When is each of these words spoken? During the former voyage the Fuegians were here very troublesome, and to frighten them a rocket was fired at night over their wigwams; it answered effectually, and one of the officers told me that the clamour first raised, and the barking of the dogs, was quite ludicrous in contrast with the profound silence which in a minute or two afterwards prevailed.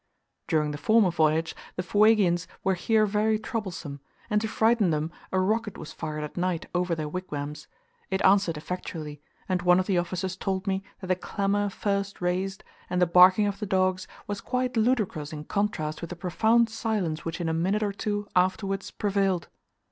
During 0.47 0.71
the 0.71 0.79
former 0.79 1.11
voyage 1.11 1.55
the 1.75 1.83
Fuegians 1.83 2.47
were 2.63 2.73
here 2.73 3.05
very 3.05 3.37
troublesome, 3.37 3.99
and 4.31 4.41
to 4.41 4.47
frighten 4.47 4.89
them 4.89 5.11
a 5.31 5.39
rocket 5.39 5.77
was 5.77 5.93
fired 5.93 6.23
at 6.23 6.35
night 6.35 6.65
over 6.73 6.95
their 6.95 7.07
wigwams; 7.07 7.67
it 8.09 8.19
answered 8.25 8.57
effectually, 8.57 9.21
and 9.47 9.61
one 9.61 9.79
of 9.79 9.85
the 9.85 9.99
officers 9.99 10.35
told 10.35 10.65
me 10.65 10.81
that 11.01 11.05
the 11.07 11.15
clamour 11.15 11.69
first 11.69 12.19
raised, 12.19 12.63
and 12.89 12.99
the 12.99 13.05
barking 13.05 13.45
of 13.45 13.59
the 13.59 13.67
dogs, 13.67 14.07
was 14.25 14.41
quite 14.41 14.75
ludicrous 14.75 15.31
in 15.31 15.43
contrast 15.43 16.01
with 16.01 16.09
the 16.09 16.15
profound 16.15 16.67
silence 16.67 17.23
which 17.23 17.39
in 17.39 17.47
a 17.47 17.53
minute 17.53 17.83
or 17.83 17.93
two 17.93 18.27
afterwards 18.35 18.89
prevailed. 18.89 19.49